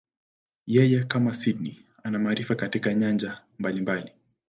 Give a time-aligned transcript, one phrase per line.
[0.65, 4.11] Yeye, kama Sydney, ana maarifa katika nyanja mbalimbali.